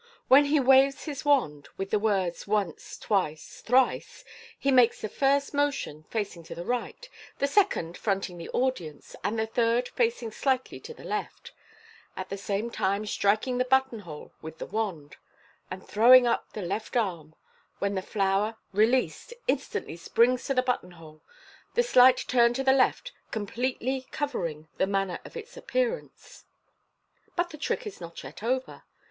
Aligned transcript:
When 0.29 0.45
he 0.45 0.59
waves 0.59 1.03
his 1.03 1.23
wand, 1.25 1.69
with 1.77 1.91
the 1.91 1.99
words, 1.99 2.47
"Once, 2.47 2.97
twice, 2.97 3.61
thrice!" 3.61 4.25
he 4.57 4.71
makes 4.71 4.99
the 4.99 5.07
first 5.07 5.53
motion 5.53 6.05
facing 6.09 6.41
to 6.45 6.55
the 6.55 6.65
right, 6.65 7.07
the 7.37 7.45
second 7.45 7.95
fronting 7.97 8.39
the 8.39 8.49
audience, 8.49 9.15
and 9.23 9.37
the 9.37 9.45
third 9.45 9.89
facing 9.89 10.31
slightly 10.31 10.79
to 10.79 10.95
the 10.95 11.03
left, 11.03 11.51
at 12.17 12.29
the 12.29 12.37
same 12.39 12.71
time 12.71 13.05
striking 13.05 13.59
the 13.59 13.63
button 13.65 13.99
hole 13.99 14.31
with 14.41 14.57
the 14.57 14.65
wand, 14.65 15.17
and 15.69 15.87
throwing 15.87 16.25
up 16.25 16.51
the 16.53 16.63
left 16.63 16.97
arm, 16.97 17.35
when 17.77 17.93
the 17.93 18.01
flower, 18.01 18.57
released, 18.73 19.35
instantly 19.47 19.95
springs 19.97 20.43
to 20.45 20.55
the 20.55 20.63
button 20.63 20.89
hole, 20.97 21.21
the 21.75 21.83
slight 21.83 22.17
turn 22.27 22.55
to 22.55 22.63
the 22.63 22.73
left 22.73 23.11
com 23.29 23.45
pletely 23.45 24.09
cover 24.09 24.47
ng 24.47 24.67
the 24.79 24.87
manner 24.87 25.19
of 25.23 25.37
its 25.37 25.55
appearance. 25.55 26.45
But 27.35 27.51
the 27.51 27.57
trick 27.59 27.85
is 27.85 28.01
not 28.01 28.23
yet 28.23 28.41
over. 28.41 28.81